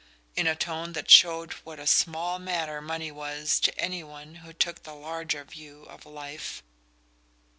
in 0.35 0.47
a 0.47 0.55
tone 0.55 0.93
that 0.93 1.11
showed 1.11 1.51
what 1.63 1.77
a 1.77 1.85
small 1.85 2.39
matter 2.39 2.81
money 2.81 3.11
was 3.11 3.59
to 3.59 3.77
any 3.79 4.01
one 4.03 4.33
who 4.41 4.51
took 4.51 4.81
the 4.81 4.95
larger 4.95 5.43
view 5.43 5.83
of 5.83 6.07
life. 6.07 6.63